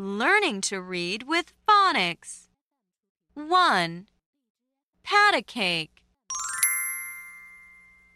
[0.00, 2.50] Learning to read with phonics.
[3.34, 4.06] 1.
[5.02, 6.04] Pat a cake.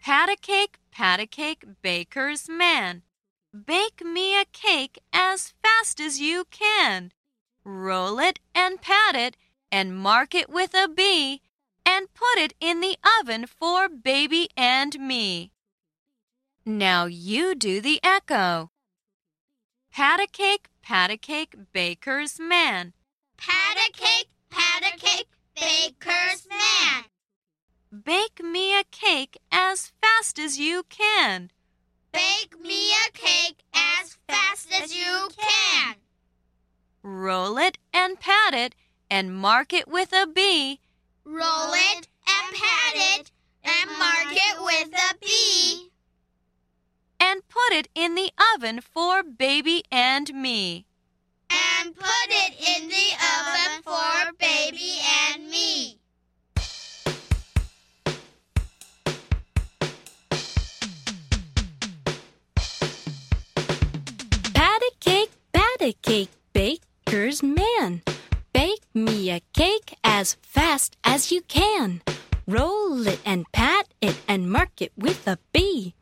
[0.01, 3.03] Pat a cake, pat a cake, baker's man.
[3.53, 7.11] Bake me a cake as fast as you can.
[7.65, 9.37] Roll it and pat it
[9.73, 11.43] and mark it with a B
[11.85, 15.51] and put it in the oven for baby and me.
[16.65, 18.71] Now you do the echo.
[19.93, 22.93] Pat a cake, pat a cake, baker's man.
[23.37, 27.05] Pat a cake, pat a cake, baker's man.
[28.05, 31.51] Bake me a cake as fast as you can.
[32.13, 35.97] Bake me a cake as fast as you can.
[37.03, 38.75] Roll it and pat it
[39.11, 40.81] and mark it with a B.
[41.25, 43.31] Roll it and pat it
[43.65, 45.52] and mark it with a B.
[47.73, 50.85] And put it in the oven for baby and me.
[51.51, 54.99] And put it in the oven for baby
[55.31, 55.99] and me.
[64.53, 68.03] Pat a cake, pat a cake, baker's man.
[68.53, 72.03] Bake me a cake as fast as you can.
[72.47, 75.95] Roll it and pat it and mark it with a B.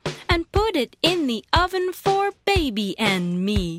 [0.81, 3.70] It in the oven for baby and me.